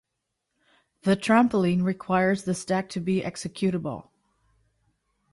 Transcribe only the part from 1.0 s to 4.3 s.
The trampoline requires the stack to be executable.